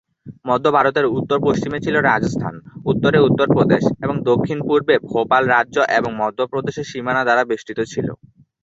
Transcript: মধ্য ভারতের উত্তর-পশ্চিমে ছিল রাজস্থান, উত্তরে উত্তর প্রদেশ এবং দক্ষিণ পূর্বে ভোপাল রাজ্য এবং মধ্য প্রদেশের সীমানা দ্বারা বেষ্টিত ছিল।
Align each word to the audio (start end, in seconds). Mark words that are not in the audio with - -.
মধ্য 0.45 0.65
ভারতের 0.77 1.05
উত্তর-পশ্চিমে 1.11 1.79
ছিল 1.79 1.95
রাজস্থান, 2.03 2.55
উত্তরে 2.85 3.19
উত্তর 3.27 3.47
প্রদেশ 3.55 3.83
এবং 4.03 4.15
দক্ষিণ 4.29 4.57
পূর্বে 4.67 4.95
ভোপাল 5.09 5.43
রাজ্য 5.49 5.77
এবং 5.97 6.11
মধ্য 6.21 6.39
প্রদেশের 6.51 6.89
সীমানা 6.91 7.21
দ্বারা 7.23 7.43
বেষ্টিত 7.49 7.79
ছিল। 7.91 8.07